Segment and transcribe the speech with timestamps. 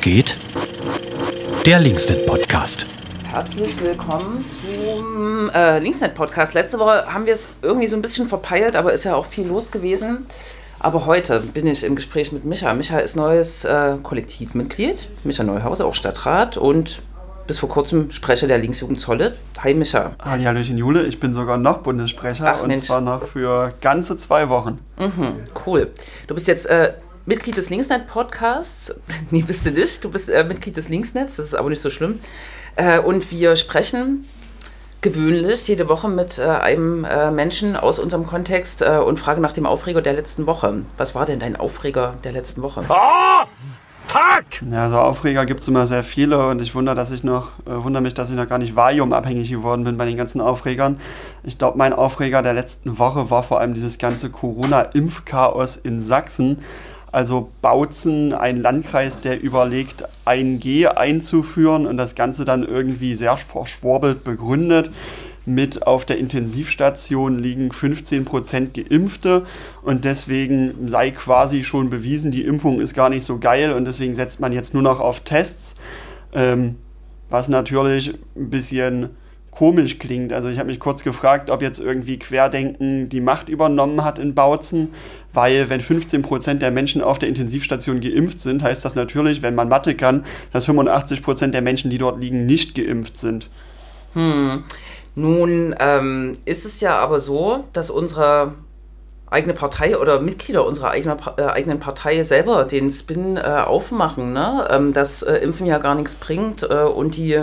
[0.00, 0.36] Geht?
[1.64, 2.86] Der Linksnet-Podcast.
[3.28, 6.54] Herzlich willkommen zum äh, Linksnet-Podcast.
[6.54, 9.46] Letzte Woche haben wir es irgendwie so ein bisschen verpeilt, aber ist ja auch viel
[9.46, 10.26] los gewesen.
[10.78, 12.72] Aber heute bin ich im Gespräch mit Micha.
[12.74, 17.00] Micha ist neues äh, Kollektivmitglied, Micha Neuhauser, auch Stadtrat und
[17.46, 19.34] bis vor kurzem Sprecher der Linksjugend Zolle.
[19.62, 20.12] Hi Micha.
[20.22, 22.86] Hallöchen Jule, ich bin sogar noch Bundessprecher Ach, und Mensch.
[22.86, 24.78] zwar noch für ganze zwei Wochen.
[24.98, 25.90] Mhm, cool.
[26.26, 26.92] Du bist jetzt äh,
[27.26, 28.94] Mitglied des Linksnet-Podcasts.
[29.30, 30.04] nee, bist du nicht.
[30.04, 32.20] Du bist äh, Mitglied des Linksnets, das ist aber nicht so schlimm.
[32.76, 34.24] Äh, und wir sprechen
[35.02, 39.52] gewöhnlich jede Woche mit äh, einem äh, Menschen aus unserem Kontext äh, und fragen nach
[39.52, 40.84] dem Aufreger der letzten Woche.
[40.96, 42.84] Was war denn dein Aufreger der letzten Woche?
[44.70, 47.82] Ja, so Aufreger gibt es immer sehr viele und ich wundere, dass ich noch, äh,
[47.82, 51.00] wundere mich, dass ich noch gar nicht Valium-abhängig geworden bin bei den ganzen Aufregern.
[51.42, 56.58] Ich glaube, mein Aufreger der letzten Woche war vor allem dieses ganze Corona-Impfchaos in Sachsen.
[57.12, 64.24] Also Bautzen, ein Landkreis, der überlegt, 1G einzuführen und das Ganze dann irgendwie sehr verschwurbelt
[64.24, 64.90] begründet.
[65.48, 69.46] Mit auf der Intensivstation liegen 15% Geimpfte
[69.82, 74.16] und deswegen sei quasi schon bewiesen, die Impfung ist gar nicht so geil und deswegen
[74.16, 75.76] setzt man jetzt nur noch auf Tests,
[76.32, 76.74] ähm,
[77.28, 79.10] was natürlich ein bisschen
[79.56, 80.32] komisch klingt.
[80.32, 84.34] Also ich habe mich kurz gefragt, ob jetzt irgendwie Querdenken die Macht übernommen hat in
[84.34, 84.92] Bautzen,
[85.32, 89.68] weil wenn 15% der Menschen auf der Intensivstation geimpft sind, heißt das natürlich, wenn man
[89.68, 93.48] Mathe kann, dass 85% der Menschen, die dort liegen, nicht geimpft sind.
[95.14, 98.52] Nun ähm, ist es ja aber so, dass unsere
[99.30, 104.68] eigene Partei oder Mitglieder unserer eigenen, äh, eigenen Partei selber den Spin äh, aufmachen, ne?
[104.70, 107.42] ähm, dass äh, Impfen ja gar nichts bringt äh, und die,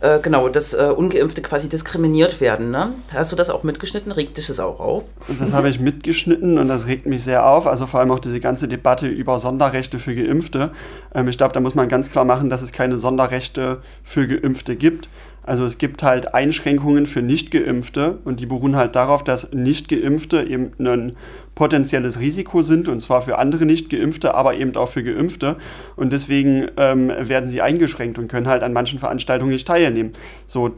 [0.00, 2.70] äh, genau, dass äh, Ungeimpfte quasi diskriminiert werden.
[2.70, 2.94] Ne?
[3.12, 4.12] Hast du das auch mitgeschnitten?
[4.12, 5.04] Regt dich das auch auf?
[5.40, 7.66] Das habe ich mitgeschnitten und das regt mich sehr auf.
[7.66, 10.70] Also vor allem auch diese ganze Debatte über Sonderrechte für Geimpfte.
[11.14, 14.76] Ähm, ich glaube, da muss man ganz klar machen, dass es keine Sonderrechte für Geimpfte
[14.76, 15.08] gibt.
[15.46, 20.72] Also es gibt halt Einschränkungen für Nicht-Geimpfte und die beruhen halt darauf, dass Nicht-Geimpfte eben
[20.78, 21.16] ein
[21.54, 25.56] potenzielles Risiko sind und zwar für andere Nicht-Geimpfte, aber eben auch für Geimpfte
[25.96, 30.14] und deswegen ähm, werden sie eingeschränkt und können halt an manchen Veranstaltungen nicht teilnehmen.
[30.46, 30.72] So,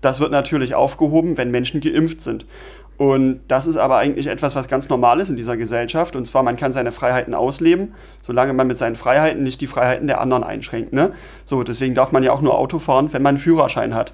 [0.00, 2.46] das wird natürlich aufgehoben, wenn Menschen geimpft sind.
[2.96, 6.14] Und das ist aber eigentlich etwas, was ganz normal ist in dieser Gesellschaft.
[6.14, 10.06] Und zwar, man kann seine Freiheiten ausleben, solange man mit seinen Freiheiten nicht die Freiheiten
[10.06, 10.92] der anderen einschränkt.
[10.92, 11.12] Ne?
[11.44, 14.12] So, deswegen darf man ja auch nur Auto fahren, wenn man einen Führerschein hat.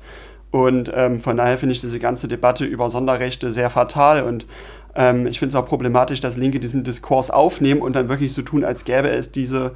[0.51, 4.23] Und ähm, von daher finde ich diese ganze Debatte über Sonderrechte sehr fatal.
[4.23, 4.47] Und
[4.95, 8.43] ähm, ich finde es auch problematisch, dass Linke diesen Diskurs aufnehmen und dann wirklich so
[8.43, 9.73] tun, als gäbe es diese,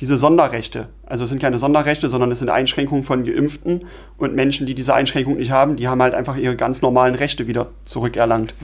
[0.00, 0.88] diese Sonderrechte.
[1.06, 3.86] Also es sind keine Sonderrechte, sondern es sind Einschränkungen von Geimpften
[4.18, 7.46] und Menschen, die diese Einschränkung nicht haben, die haben halt einfach ihre ganz normalen Rechte
[7.46, 8.54] wieder zurückerlangt.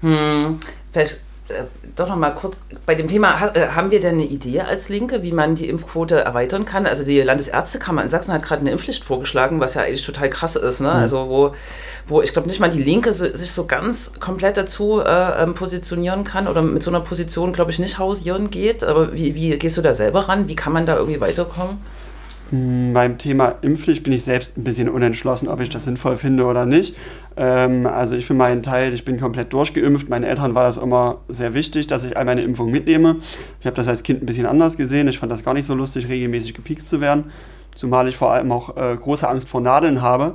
[0.00, 0.60] Hm,
[0.92, 1.06] äh,
[1.96, 2.56] doch noch mal kurz
[2.86, 6.20] bei dem Thema, äh, haben wir denn eine Idee als Linke, wie man die Impfquote
[6.20, 6.86] erweitern kann?
[6.86, 10.56] Also die Landesärztekammer in Sachsen hat gerade eine Impfpflicht vorgeschlagen, was ja eigentlich total krass
[10.56, 10.90] ist, ne?
[10.90, 11.54] Also wo,
[12.08, 15.54] wo ich glaube nicht mal die Linke so, sich so ganz komplett dazu äh, ähm,
[15.54, 18.82] positionieren kann oder mit so einer Position, glaube ich, nicht hausieren geht.
[18.82, 20.48] Aber wie, wie gehst du da selber ran?
[20.48, 21.78] Wie kann man da irgendwie weiterkommen?
[22.50, 26.66] Beim Thema Impfpflicht bin ich selbst ein bisschen unentschlossen, ob ich das sinnvoll finde oder
[26.66, 26.96] nicht.
[27.36, 30.08] Ähm, also ich für meinen Teil, ich bin komplett durchgeimpft.
[30.08, 33.16] Meinen Eltern war das immer sehr wichtig, dass ich all meine Impfung mitnehme.
[33.60, 35.06] Ich habe das als Kind ein bisschen anders gesehen.
[35.06, 37.30] Ich fand das gar nicht so lustig, regelmäßig gepiekst zu werden.
[37.76, 40.34] Zumal ich vor allem auch äh, große Angst vor Nadeln habe.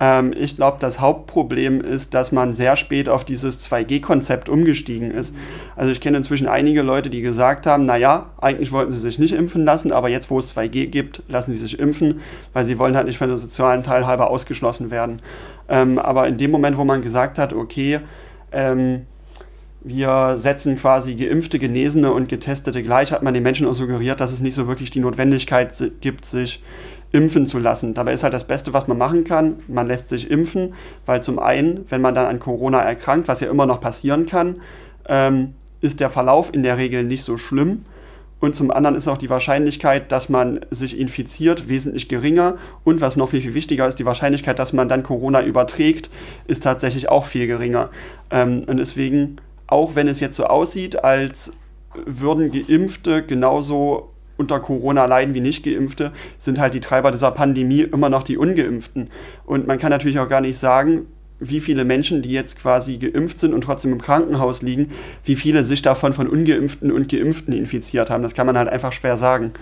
[0.00, 5.34] Ähm, ich glaube, das Hauptproblem ist, dass man sehr spät auf dieses 2G-Konzept umgestiegen ist.
[5.76, 9.34] Also ich kenne inzwischen einige Leute, die gesagt haben, naja, eigentlich wollten sie sich nicht
[9.34, 12.20] impfen lassen, aber jetzt, wo es 2G gibt, lassen sie sich impfen,
[12.52, 15.20] weil sie wollen halt nicht von der sozialen Teil halber ausgeschlossen werden.
[15.68, 18.00] Ähm, aber in dem Moment, wo man gesagt hat, okay,
[18.52, 19.06] ähm,
[19.80, 24.32] wir setzen quasi geimpfte, Genesene und Getestete gleich, hat man den Menschen auch suggeriert, dass
[24.32, 26.62] es nicht so wirklich die Notwendigkeit gibt, sich
[27.12, 27.94] impfen zu lassen.
[27.94, 30.74] Dabei ist halt das Beste, was man machen kann, man lässt sich impfen,
[31.06, 34.56] weil zum einen, wenn man dann an Corona erkrankt, was ja immer noch passieren kann,
[35.08, 37.84] ähm, ist der Verlauf in der Regel nicht so schlimm.
[38.40, 42.56] Und zum anderen ist auch die Wahrscheinlichkeit, dass man sich infiziert, wesentlich geringer.
[42.84, 46.08] Und was noch viel, viel wichtiger ist, die Wahrscheinlichkeit, dass man dann Corona überträgt,
[46.46, 47.90] ist tatsächlich auch viel geringer.
[48.30, 51.54] Ähm, und deswegen, auch wenn es jetzt so aussieht, als
[52.06, 57.82] würden Geimpfte genauso unter Corona leiden wie nicht Geimpfte, sind halt die Treiber dieser Pandemie
[57.82, 59.10] immer noch die Ungeimpften.
[59.44, 61.06] Und man kann natürlich auch gar nicht sagen,
[61.40, 64.90] wie viele Menschen, die jetzt quasi geimpft sind und trotzdem im Krankenhaus liegen,
[65.24, 68.22] wie viele sich davon von Ungeimpften und Geimpften infiziert haben.
[68.22, 69.52] Das kann man halt einfach schwer sagen.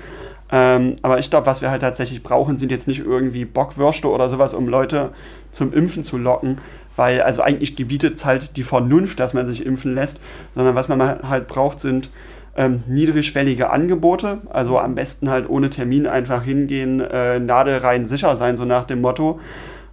[0.51, 4.29] Ähm, aber ich glaube, was wir halt tatsächlich brauchen, sind jetzt nicht irgendwie Bockwürste oder
[4.29, 5.11] sowas, um Leute
[5.53, 6.59] zum Impfen zu locken,
[6.95, 10.21] weil also eigentlich gebietet es halt die Vernunft, dass man sich impfen lässt,
[10.55, 12.09] sondern was man halt braucht, sind
[12.57, 18.35] ähm, niedrigschwellige Angebote, also am besten halt ohne Termin einfach hingehen, äh, Nadel rein sicher
[18.37, 19.41] sein, so nach dem Motto.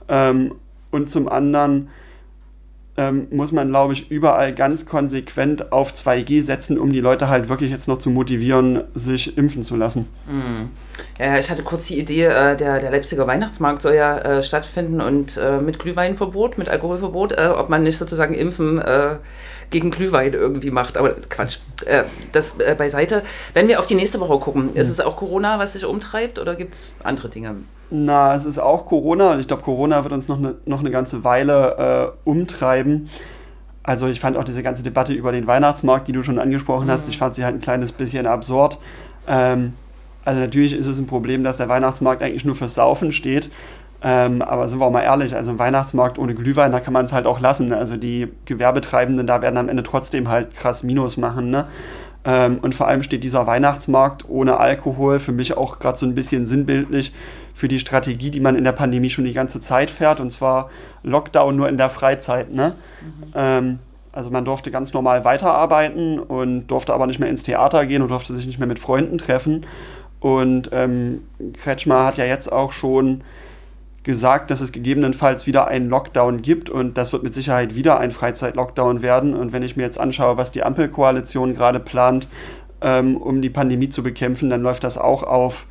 [0.08, 0.56] Ähm,
[0.92, 1.90] und zum anderen
[2.96, 7.50] ähm, muss man, glaube ich, überall ganz konsequent auf 2G setzen, um die Leute halt
[7.50, 10.08] wirklich jetzt noch zu motivieren, sich impfen zu lassen.
[10.28, 10.70] Mhm.
[11.18, 15.02] Ja, ich hatte kurz die Idee, äh, der, der Leipziger Weihnachtsmarkt soll ja äh, stattfinden
[15.02, 19.16] und äh, mit Glühweinverbot, mit Alkoholverbot, äh, ob man nicht sozusagen Impfen äh,
[19.74, 20.98] gegen Glühwein irgendwie macht.
[20.98, 23.24] Aber Quatsch, äh, das beiseite.
[23.54, 24.78] Wenn wir auf die nächste Woche gucken, mhm.
[24.78, 27.56] ist es auch Corona, was sich umtreibt oder gibt es andere Dinge?
[27.90, 29.38] Na, es ist auch Corona.
[29.40, 33.10] Ich glaube, Corona wird uns noch eine, noch eine ganze Weile äh, umtreiben.
[33.84, 37.06] Also ich fand auch diese ganze Debatte über den Weihnachtsmarkt, die du schon angesprochen hast,
[37.06, 37.12] mhm.
[37.12, 38.78] ich fand sie halt ein kleines bisschen absurd.
[39.28, 39.74] Ähm,
[40.24, 43.50] also natürlich ist es ein Problem, dass der Weihnachtsmarkt eigentlich nur fürs Saufen steht.
[44.06, 47.06] Ähm, aber sind wir auch mal ehrlich, also ein Weihnachtsmarkt ohne Glühwein, da kann man
[47.06, 47.72] es halt auch lassen.
[47.72, 51.50] Also die Gewerbetreibenden da werden am Ende trotzdem halt krass Minus machen.
[51.50, 51.66] Ne?
[52.26, 56.16] Ähm, und vor allem steht dieser Weihnachtsmarkt ohne Alkohol für mich auch gerade so ein
[56.16, 57.14] bisschen sinnbildlich
[57.54, 60.70] für die Strategie, die man in der Pandemie schon die ganze Zeit fährt, und zwar
[61.04, 62.54] Lockdown nur in der Freizeit.
[62.54, 62.74] Ne?
[63.02, 63.34] Mhm.
[63.36, 63.80] Ähm,
[64.12, 68.10] also man durfte ganz normal weiterarbeiten und durfte aber nicht mehr ins Theater gehen und
[68.10, 69.66] durfte sich nicht mehr mit Freunden treffen.
[70.20, 71.22] Und ähm,
[71.54, 73.22] Kretschmer hat ja jetzt auch schon
[74.04, 78.12] gesagt, dass es gegebenenfalls wieder einen Lockdown gibt und das wird mit Sicherheit wieder ein
[78.12, 79.34] Freizeit-Lockdown werden.
[79.34, 82.28] Und wenn ich mir jetzt anschaue, was die Ampelkoalition gerade plant,
[82.82, 85.66] ähm, um die Pandemie zu bekämpfen, dann läuft das auch auf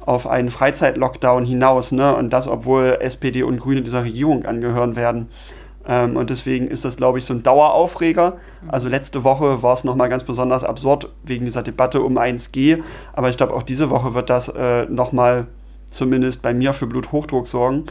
[0.00, 1.92] auf einen Freizeitlockdown hinaus.
[1.92, 2.16] Ne?
[2.16, 5.28] Und das, obwohl SPD und Grüne dieser Regierung angehören werden.
[5.86, 8.36] Ähm, und deswegen ist das, glaube ich, so ein Daueraufreger.
[8.68, 12.82] Also letzte Woche war es nochmal ganz besonders absurd wegen dieser Debatte um 1G.
[13.12, 15.46] Aber ich glaube, auch diese Woche wird das äh, nochmal
[15.90, 17.84] zumindest bei mir für Bluthochdruck sorgen.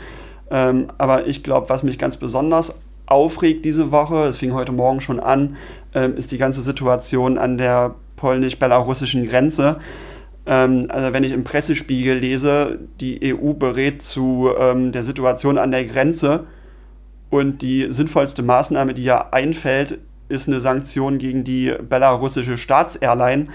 [0.52, 5.02] Ähm, aber ich glaube, was mich ganz besonders aufregt diese Woche, es fing heute Morgen
[5.02, 5.58] schon an,
[5.94, 9.80] ähm, ist die ganze Situation an der polnisch-belarussischen Grenze.
[10.46, 15.72] Ähm, also wenn ich im Pressespiegel lese, die EU berät zu ähm, der Situation an
[15.72, 16.46] der Grenze
[17.30, 23.48] und die sinnvollste Maßnahme, die ja einfällt, ist eine Sanktion gegen die belarussische Staatsairline,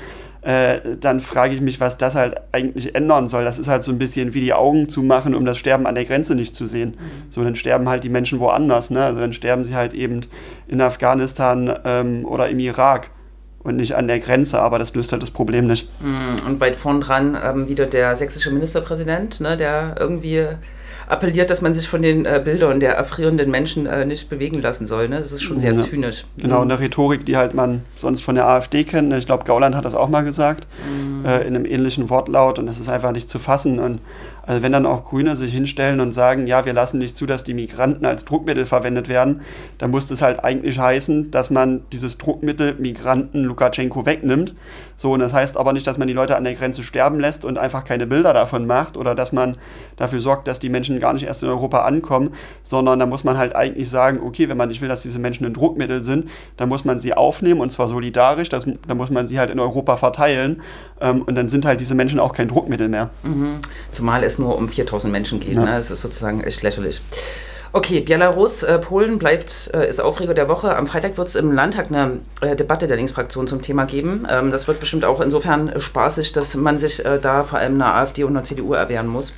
[0.45, 3.45] äh, dann frage ich mich, was das halt eigentlich ändern soll.
[3.45, 5.95] Das ist halt so ein bisschen wie die Augen zu machen, um das Sterben an
[5.95, 6.91] der Grenze nicht zu sehen.
[6.91, 7.31] Mhm.
[7.31, 8.91] So, dann sterben halt die Menschen woanders.
[8.91, 9.03] Ne?
[9.03, 10.21] Also dann sterben sie halt eben
[10.69, 13.11] in Afghanistan ähm, oder im Irak
[13.61, 15.89] und nicht an der Grenze, aber das löst halt das Problem nicht.
[16.03, 20.47] Mm, und weit vorn dran ähm, wieder der sächsische Ministerpräsident, ne, der irgendwie
[21.09, 24.87] appelliert, dass man sich von den äh, Bildern der erfrierenden Menschen äh, nicht bewegen lassen
[24.87, 25.09] soll.
[25.09, 25.19] Ne?
[25.19, 25.83] Das ist schon sehr ja.
[25.83, 26.25] zynisch.
[26.37, 29.13] Genau, und der Rhetorik, die halt man sonst von der AfD kennt.
[29.15, 31.25] Ich glaube, Gauland hat das auch mal gesagt, mhm.
[31.25, 33.79] äh, in einem ähnlichen Wortlaut und das ist einfach nicht zu fassen.
[33.79, 34.01] Und
[34.47, 37.45] also wenn dann auch Grüne sich hinstellen und sagen, ja, wir lassen nicht zu, dass
[37.45, 39.41] die Migranten als Druckmittel verwendet werden,
[39.79, 44.55] dann muss das halt eigentlich heißen, dass man dieses Druckmittel Migranten Lukaschenko wegnimmt.
[44.97, 47.45] So, und das heißt aber nicht, dass man die Leute an der Grenze sterben lässt
[47.45, 49.57] und einfach keine Bilder davon macht oder dass man
[49.97, 52.31] dafür sorgt, dass die Menschen gar nicht erst in Europa ankommen,
[52.63, 55.47] sondern da muss man halt eigentlich sagen, okay, wenn man nicht will, dass diese Menschen
[55.47, 59.27] ein Druckmittel sind, dann muss man sie aufnehmen und zwar solidarisch, das, dann muss man
[59.27, 60.63] sie halt in Europa verteilen
[61.01, 63.11] ähm, und dann sind halt diese Menschen auch kein Druckmittel mehr.
[63.23, 63.61] Mhm.
[63.91, 65.55] Zumal es nur um 4000 Menschen geht.
[65.55, 65.65] Ja.
[65.65, 65.73] Ne?
[65.73, 67.01] Das ist sozusagen echt lächerlich.
[67.73, 70.77] Okay, Belarus, äh, Polen bleibt, äh, ist Aufreger der Woche.
[70.77, 74.29] Am Freitag wird es im Landtag eine äh, Debatte der Linksfraktion zum Thema geben.
[74.31, 77.97] Ähm, das wird bestimmt auch insofern spaßig, dass man sich äh, da vor allem einer
[77.97, 79.33] AfD und einer CDU erwehren muss.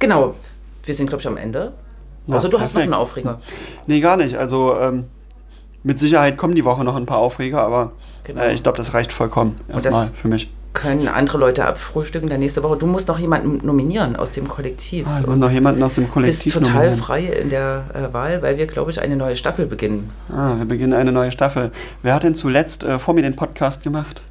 [0.00, 0.34] Genau,
[0.82, 1.72] wir sind, glaube ich, am Ende.
[2.26, 2.62] Ja, also du perfekt.
[2.62, 3.40] hast noch einen Aufreger.
[3.86, 4.36] Nee, gar nicht.
[4.36, 5.04] Also ähm,
[5.84, 7.92] mit Sicherheit kommen die Woche noch ein paar Aufreger, aber
[8.24, 8.42] genau.
[8.42, 12.62] Äh, ich glaube, das reicht vollkommen erstmal für mich können andere Leute abfrühstücken der nächste
[12.62, 12.78] Woche.
[12.78, 15.06] Du musst noch jemanden nominieren aus dem Kollektiv.
[15.06, 16.98] Ah, ich muss noch jemanden aus dem Kollektiv bist total nominieren.
[16.98, 20.10] frei in der äh, Wahl, weil wir, glaube ich, eine neue Staffel beginnen.
[20.30, 21.72] Ah, wir beginnen eine neue Staffel.
[22.02, 24.22] Wer hat denn zuletzt äh, vor mir den Podcast gemacht?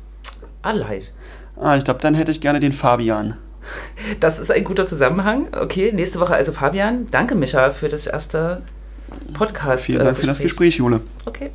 [0.62, 1.12] Alleid.
[1.60, 3.38] Ah, ich glaube, dann hätte ich gerne den Fabian.
[4.20, 5.48] Das ist ein guter Zusammenhang.
[5.52, 7.06] Okay, nächste Woche also Fabian.
[7.12, 8.64] Danke, Micha, für das erste
[9.34, 9.86] Podcast.
[9.86, 11.02] Vielen Dank für das Gespräch, Jule.
[11.26, 11.52] Okay.